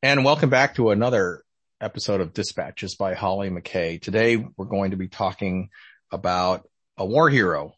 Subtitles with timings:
[0.00, 1.42] And welcome back to another
[1.80, 4.00] episode of Dispatches by Hollie McKay.
[4.00, 5.70] Today we're going to be talking
[6.12, 7.72] about a war hero,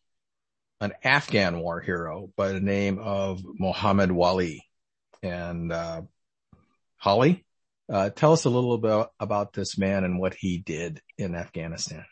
[0.82, 4.68] an Afghan war hero by the name of Mohammad Wali.
[5.22, 6.02] And, uh,
[6.98, 7.46] Hollie,
[7.88, 12.04] uh, tell us a little bit about this man and what he did in Afghanistan.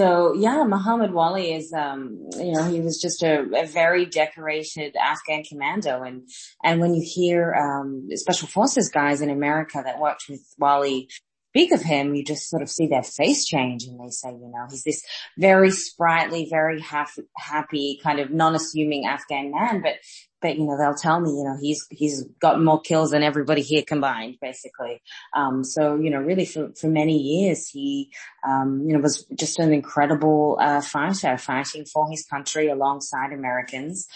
[0.00, 4.96] So yeah, Mohammad Wali is, um, you know, he was just a, a, very decorated
[4.96, 6.02] Afghan commando.
[6.02, 6.26] And,
[6.64, 11.10] and when you hear, um, special forces guys in America that worked with Wali
[11.50, 14.52] speak of him, you just sort of see their face change and they say, you
[14.54, 15.04] know, he's this
[15.36, 19.94] very sprightly, very happy, happy kind of non-assuming Afghan man, but
[20.40, 23.62] but you know they'll tell me you know he's he's got more kills than everybody
[23.62, 25.02] here combined basically.
[25.36, 28.10] Um, so you know really for for many years he
[28.46, 34.06] um, you know was just an incredible uh, fighter fighting for his country alongside Americans.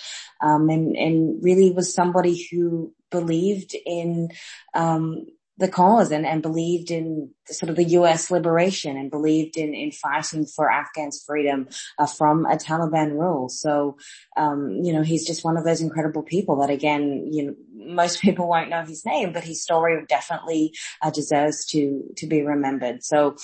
[0.41, 4.31] Um, and and really was somebody who believed in
[4.75, 9.73] um, the cause and, and believed in sort of the US liberation and believed in,
[9.73, 13.49] in fighting for Afghans freedom uh, from a Taliban rule.
[13.49, 13.97] So,
[14.37, 18.21] um, you know, he's just one of those incredible people that again, you know, most
[18.23, 23.05] people won't know his name, but his story definitely uh, deserves to, to be remembered.
[23.05, 23.37] So,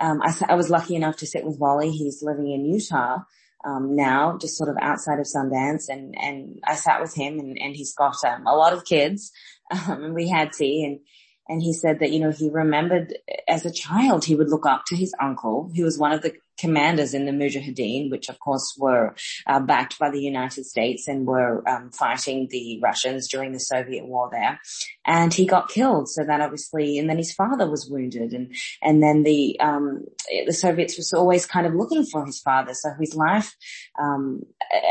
[0.00, 1.90] um, I, I was lucky enough to sit with Wali.
[1.90, 3.18] He's living in Utah.
[3.64, 7.56] Um, now, just sort of outside of Sundance, and and I sat with him, and,
[7.56, 9.30] and he's got um, a lot of kids,
[9.70, 10.98] um, and we had tea, and
[11.52, 13.14] and he said that, you know, he remembered
[13.46, 16.32] as a child, he would look up to his uncle, who was one of the
[16.58, 19.14] commanders in the Mujahideen, which of course were
[19.46, 24.06] uh, backed by the United States and were um, fighting the Russians during the Soviet
[24.06, 24.60] war there.
[25.04, 26.08] And he got killed.
[26.08, 30.04] So that obviously, and then his father was wounded and, and then the, um,
[30.46, 32.74] the Soviets was always kind of looking for his father.
[32.74, 33.54] So his life,
[34.00, 34.42] um,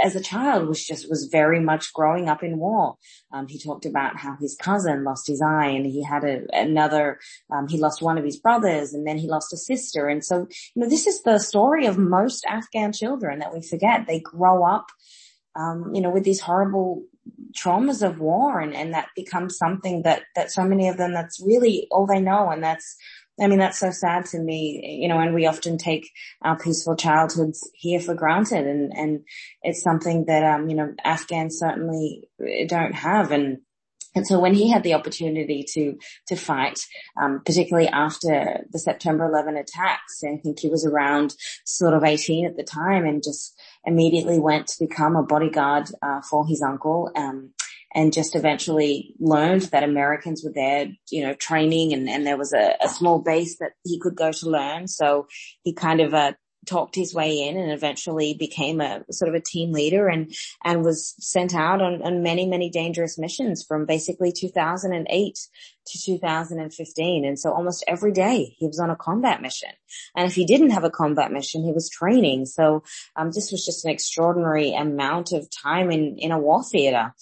[0.04, 2.98] as a child was just, was very much growing up in war.
[3.34, 7.20] Um, he talked about how his cousin lost his eye and he had a, another,
[7.54, 10.08] um, he lost one of his brothers and then he lost a sister.
[10.08, 14.08] And so, you know, this is the story of most Afghan children that we forget.
[14.08, 14.86] They grow up,
[15.54, 17.04] um, you know, with these horrible
[17.54, 21.42] traumas of war and, and that becomes something that, that so many of them, that's
[21.52, 22.50] really all they know.
[22.50, 22.96] And that's,
[23.38, 26.10] I mean, that's so sad to me, you know, and we often take
[26.42, 29.26] our peaceful childhoods here for granted and, and
[29.62, 32.30] it's something that, um, you know, Afghans certainly
[32.68, 33.32] don't have.
[33.32, 33.60] And,
[34.16, 36.80] and so when he had the opportunity to to fight,
[37.22, 41.34] um, particularly after the September 11 attacks, I think he was around
[41.66, 46.22] sort of 18 at the time, and just immediately went to become a bodyguard uh,
[46.22, 47.12] for his uncle.
[47.16, 47.54] Um,
[47.94, 52.54] and just eventually learned that Americans were there, you know, training and, and there was
[52.54, 54.88] a, a small base that he could go to learn.
[54.88, 55.28] So
[55.64, 56.32] he kind of, uh,
[56.66, 60.34] talked his way in and eventually became a sort of a team leader and,
[60.64, 65.40] and was sent out on, on many, many dangerous missions from basically 2008
[65.88, 67.26] to 2015.
[67.26, 69.72] And so almost every day he was on a combat mission.
[70.16, 72.46] And if he didn't have a combat mission, he was training.
[72.46, 72.84] So,
[73.16, 77.14] um, this was just an extraordinary amount of time in, in a war theater.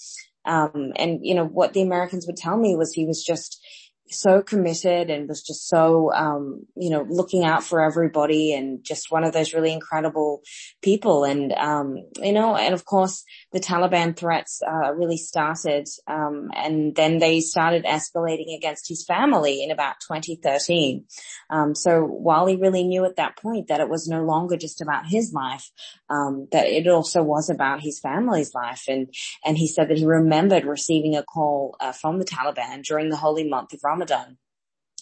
[0.46, 3.64] Um, and you know, what the Americans would tell me was he was just,
[4.10, 9.12] so committed and was just so, um, you know, looking out for everybody and just
[9.12, 10.42] one of those really incredible
[10.82, 11.24] people.
[11.24, 16.96] And, um, you know, and of course the Taliban threats, uh, really started, um, and
[16.96, 21.06] then they started escalating against his family in about 2013.
[21.50, 25.06] Um, so Wali really knew at that point that it was no longer just about
[25.08, 25.70] his life,
[26.10, 28.86] um, that it also was about his family's life.
[28.88, 29.14] And,
[29.46, 33.16] and he said that he remembered receiving a call, uh, from the Taliban during the
[33.16, 34.38] holy month of Ramadan Ramadan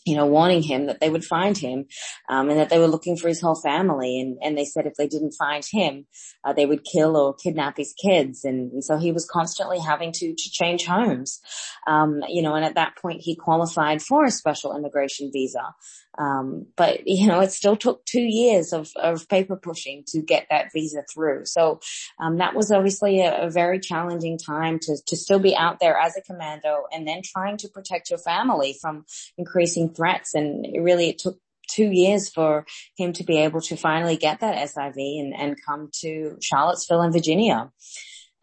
[0.08, 1.86] you know, warning him that they would find him,
[2.30, 4.22] um, and that they were looking for his whole family.
[4.22, 6.08] And, and they said if they didn't find him,
[6.46, 8.46] uh, they would kill or kidnap his kids.
[8.46, 11.42] And, and so he was constantly having to, to change homes.
[11.88, 15.74] Um, you know, and at that point he qualified for a special immigration visa.
[16.18, 20.48] Um, but you know, it still took two years of, of paper pushing to get
[20.50, 21.46] that visa through.
[21.46, 21.80] So,
[22.20, 25.98] um, that was obviously a, a, very challenging time to, to still be out there
[25.98, 29.06] as a commando and then trying to protect your family from
[29.38, 30.34] increasing threats.
[30.34, 31.38] And it really, it took
[31.70, 32.66] two years for
[32.98, 37.12] him to be able to finally get that SIV and, and come to Charlottesville in
[37.12, 37.72] Virginia.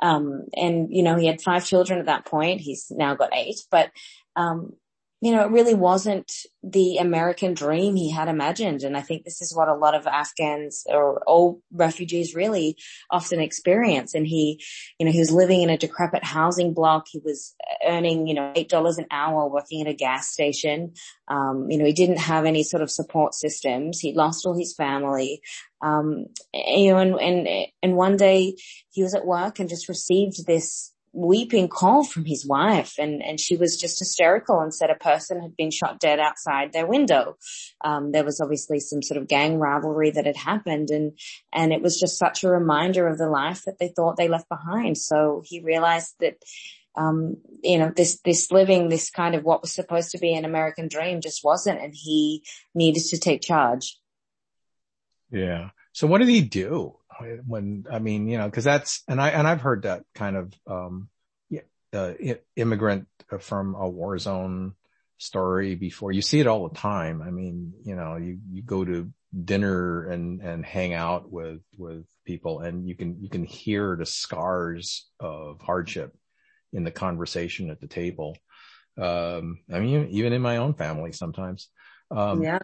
[0.00, 2.60] Um, and you know, he had five children at that point.
[2.60, 3.90] He's now got eight, but,
[4.36, 4.74] um,
[5.20, 6.30] you know, it really wasn't
[6.62, 8.82] the American dream he had imagined.
[8.82, 12.76] And I think this is what a lot of Afghans or all refugees really
[13.10, 14.14] often experience.
[14.14, 14.62] And he,
[14.98, 17.06] you know, he was living in a decrepit housing block.
[17.10, 17.54] He was
[17.86, 20.92] earning, you know, $8 an hour working at a gas station.
[21.28, 24.00] Um, you know, he didn't have any sort of support systems.
[24.00, 25.40] He lost all his family.
[25.80, 28.56] Um, you know, and, and, and one day
[28.90, 33.38] he was at work and just received this weeping call from his wife and, and
[33.38, 37.36] she was just hysterical and said a person had been shot dead outside their window.
[37.82, 41.18] Um, there was obviously some sort of gang rivalry that had happened and,
[41.52, 44.48] and it was just such a reminder of the life that they thought they left
[44.48, 44.98] behind.
[44.98, 46.36] So he realized that,
[46.96, 50.44] um, you know, this, this living, this kind of what was supposed to be an
[50.44, 52.44] American dream just wasn't and he
[52.74, 53.98] needed to take charge.
[55.30, 55.70] Yeah.
[55.92, 56.96] So what did he do?
[57.46, 60.52] When, I mean, you know, cause that's, and I, and I've heard that kind of,
[60.66, 61.08] um,
[61.92, 62.12] uh,
[62.56, 63.06] immigrant
[63.38, 64.74] from a war zone
[65.18, 66.10] story before.
[66.10, 67.22] You see it all the time.
[67.22, 69.12] I mean, you know, you, you go to
[69.44, 74.06] dinner and, and hang out with, with people and you can, you can hear the
[74.06, 76.16] scars of hardship
[76.72, 78.36] in the conversation at the table.
[78.98, 81.68] Um, I mean, even in my own family sometimes.
[82.10, 82.58] Um, yeah.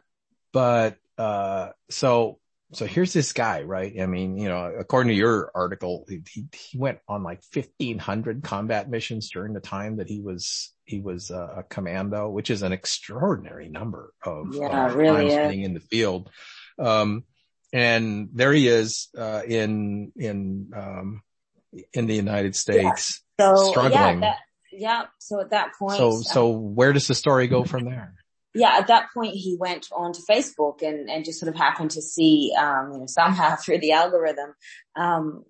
[0.53, 2.41] But, uh, so
[2.73, 4.01] so here's this guy, right?
[4.01, 6.23] I mean, you know, according to your article, he,
[6.53, 11.31] he went on like 1500 combat missions during the time that he was, he was
[11.31, 15.75] a, a commando, which is an extraordinary number of yeah, uh, really times being in
[15.75, 16.31] the field.
[16.79, 17.25] Um,
[17.73, 21.23] and there he is, uh, in, in, um,
[21.93, 23.55] in the United States yeah.
[23.55, 23.93] so, struggling.
[23.93, 24.39] Yeah, that,
[24.73, 25.03] yeah.
[25.19, 25.97] So at that point.
[25.97, 28.15] So, so where does the story go from there?
[28.55, 32.03] Yeah, at that point he went onto Facebook and, and just sort of happened to
[32.03, 34.55] see, um, you know, somehow through the algorithm,
[34.97, 35.45] um,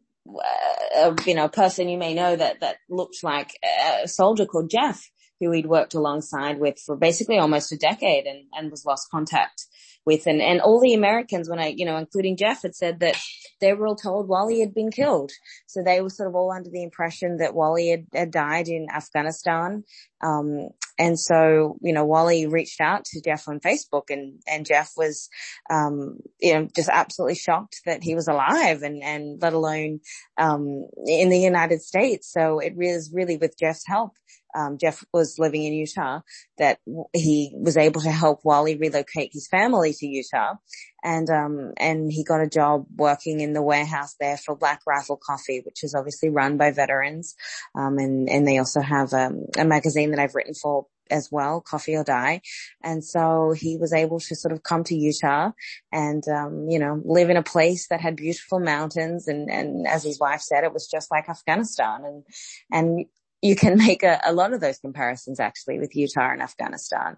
[0.97, 3.59] uh, you know, a person you may know that, that looked like
[4.03, 5.11] a soldier called Jeff,
[5.41, 9.65] who he'd worked alongside with for basically almost a decade and, and was lost contact
[10.05, 10.27] with.
[10.27, 13.21] And, and all the Americans, when I, you know, including Jeff had said that
[13.61, 15.31] they were all told Wali had been killed.
[15.67, 18.87] So they were sort of all under the impression that Wali had, had died in
[18.95, 19.85] Afghanistan.
[20.23, 20.69] Um,
[20.99, 25.29] and so, you know, Wali reached out to Jeff on Facebook and, and Jeff was,
[25.71, 30.01] um, you know, just absolutely shocked that he was alive and, and let alone,
[30.37, 32.31] um, in the United States.
[32.31, 34.13] So it was really with Jeff's help
[34.55, 36.21] um, Jeff was living in Utah,
[36.59, 36.79] that
[37.13, 40.55] he was able to help Wali relocate his family to Utah.
[41.03, 45.19] And, um, and he got a job working in the warehouse there for Black Rifle
[45.23, 47.35] Coffee, which is obviously run by veterans.
[47.75, 51.61] Um, and, and they also have, um, a magazine that I've written for as well,
[51.61, 52.41] Coffee or Die.
[52.85, 55.51] And so he was able to sort of come to Utah
[55.91, 59.27] and, um, you know, live in a place that had beautiful mountains.
[59.27, 62.03] And, and as his wife said, it was just like Afghanistan.
[62.05, 62.25] And,
[62.71, 63.07] and
[63.43, 67.17] you can make a, a, lot of those comparisons actually with Utah and Afghanistan.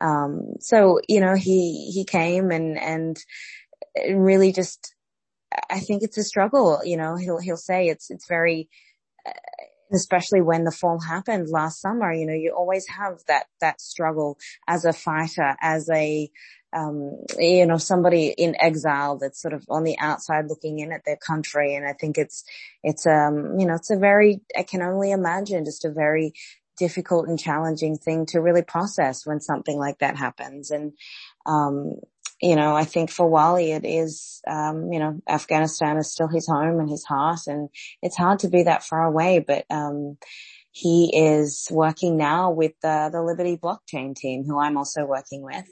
[0.00, 3.18] Um, so, you know, he, he came and, and
[4.10, 4.94] really just,
[5.70, 8.68] I think it's a struggle, you know, he'll, he'll say it's, it's very,
[9.92, 14.38] especially when the fall happened last summer, you know, you always have that, that struggle
[14.66, 16.30] as a fighter, as a,
[16.72, 21.04] um, you know, somebody in exile that's sort of on the outside looking in at
[21.04, 21.74] their country.
[21.74, 22.44] And I think it's,
[22.82, 26.32] it's, um, you know, it's a very, I can only imagine just a very
[26.76, 30.70] difficult and challenging thing to really process when something like that happens.
[30.70, 30.92] And,
[31.46, 31.94] um,
[32.40, 36.46] you know, I think for Wali, it is, um, you know, Afghanistan is still his
[36.46, 37.68] home and his heart and
[38.02, 40.18] it's hard to be that far away, but, um,
[40.76, 45.70] he is working now with uh, the Liberty blockchain team, who I'm also working with,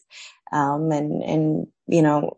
[0.53, 2.37] um, and and you know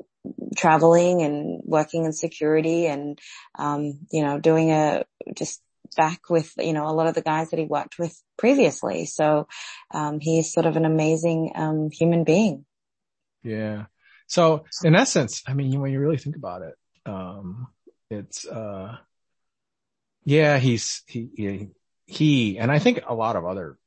[0.56, 3.18] traveling and working in security and
[3.58, 5.04] um, you know doing a
[5.34, 5.60] just
[5.94, 9.04] back with you know a lot of the guys that he worked with previously.
[9.04, 9.46] So
[9.90, 12.64] um, he's sort of an amazing um, human being.
[13.42, 13.84] Yeah.
[14.26, 16.74] So in essence, I mean, when you really think about it,
[17.06, 17.68] um,
[18.10, 18.96] it's uh,
[20.24, 21.68] yeah, he's he, he
[22.06, 23.78] he, and I think a lot of other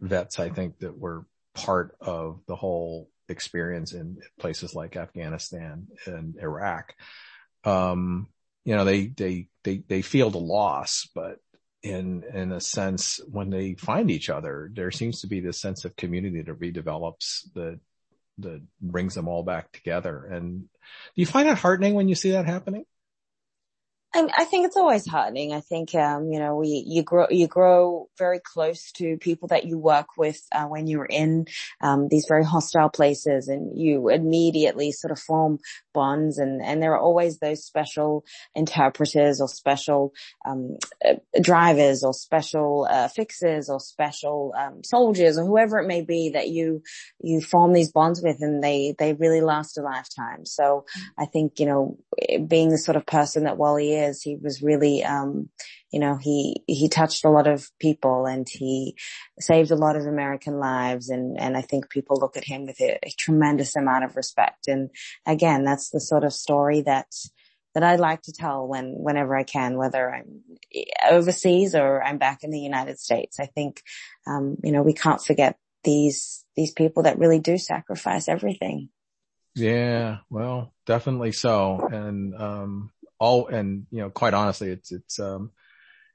[0.00, 6.36] vets, I think that were part of the whole experience in places like Afghanistan and
[6.40, 6.94] Iraq.
[7.64, 8.28] Um,
[8.64, 11.38] you know, they, they, they, they feel the loss, but
[11.82, 15.84] in, in a sense, when they find each other, there seems to be this sense
[15.84, 17.80] of community that redevelops that,
[18.38, 20.24] that brings them all back together.
[20.24, 20.66] And do
[21.14, 22.84] you find it heartening when you see that happening?
[24.14, 25.52] I, I think it's always heartening.
[25.52, 29.64] I think, um, you know, we, you grow, you grow very close to people that
[29.64, 31.46] you work with, uh, when you're in,
[31.80, 35.58] um, these very hostile places and you immediately sort of form
[35.92, 40.12] bonds and, and there are always those special interpreters or special,
[40.46, 46.02] um, uh, drivers or special, uh, fixers or special, um, soldiers or whoever it may
[46.02, 46.82] be that you,
[47.20, 50.46] you form these bonds with and they, they really last a lifetime.
[50.46, 50.86] So
[51.18, 51.98] I think, you know,
[52.46, 54.22] being the sort of person that Wali is.
[54.22, 55.48] He was really, um,
[55.90, 58.96] you know, he, he touched a lot of people and he
[59.40, 61.08] saved a lot of American lives.
[61.08, 64.68] And, and I think people look at him with a, a tremendous amount of respect.
[64.68, 64.90] And
[65.26, 67.06] again, that's the sort of story that,
[67.74, 70.42] that I like to tell when, whenever I can, whether I'm
[71.10, 73.38] overseas or I'm back in the United States.
[73.38, 73.82] I think,
[74.26, 78.88] um, you know, we can't forget these, these people that really do sacrifice everything.
[79.54, 81.88] Yeah, well, definitely so.
[81.90, 85.50] And, um, all, and, you know, quite honestly, it's, it's, um,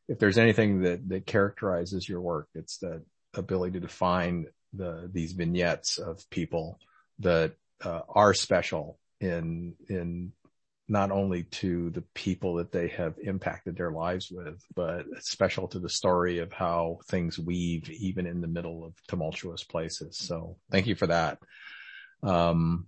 [0.08, 3.02] if there's anything that, that characterizes your work, it's that
[3.34, 6.80] ability to find the, these vignettes of people
[7.20, 7.54] that,
[7.84, 10.32] uh, are special in, in
[10.88, 15.80] not only to the people that they have impacted their lives with, but special to
[15.80, 20.18] the story of how things weave even in the middle of tumultuous places.
[20.18, 21.40] So thank you for that.
[22.24, 22.88] Um,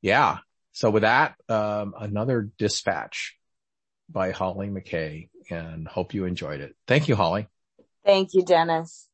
[0.00, 0.38] yeah.
[0.72, 3.36] So with that, um, another dispatch
[4.08, 6.76] by Hollie McKay and hope you enjoyed it.
[6.86, 7.48] Thank you, Hollie.
[8.04, 9.07] Thank you, Dennis.